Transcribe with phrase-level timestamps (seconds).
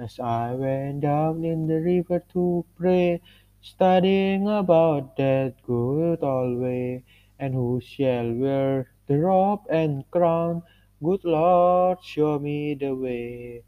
[0.00, 3.20] As I went down in the river to pray,
[3.60, 7.04] studying about that good old way,
[7.38, 10.62] and who shall wear the robe and crown,
[11.04, 13.62] good Lord, show me the way.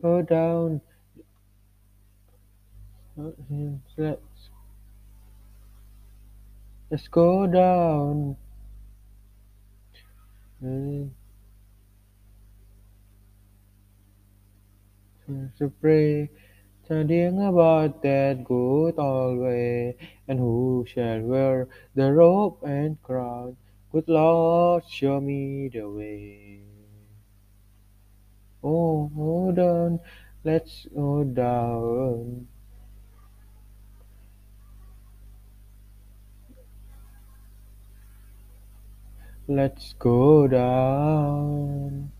[0.00, 0.80] Go down,
[3.96, 4.50] let's,
[6.92, 8.36] let's go down.
[15.56, 16.30] To pray,
[16.84, 19.96] studying about that good old way,
[20.28, 23.56] and who shall wear the robe and crown?
[23.90, 26.60] Good Lord, show me the way.
[28.62, 30.00] Oh, hold on,
[30.44, 32.46] let's go down.
[39.48, 42.12] Let's go down.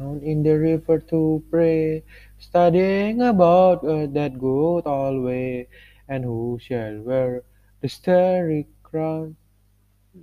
[0.00, 2.04] Down in the river to pray,
[2.38, 5.68] studying about that good old way,
[6.08, 7.44] and who shall wear
[7.82, 9.36] the starry crown?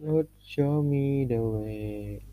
[0.02, 2.26] Lord, show me the way.